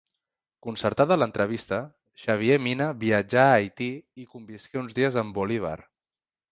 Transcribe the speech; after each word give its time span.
Concertada 0.67 1.17
l'entrevista, 1.19 1.79
Xavier 2.23 2.57
Mina 2.69 2.89
viatjà 3.05 3.45
a 3.51 3.55
Haití 3.61 3.93
i 4.25 4.29
convisqué 4.35 4.85
uns 4.85 5.01
dies 5.03 5.25
amb 5.25 5.37
Bolívar. 5.41 5.81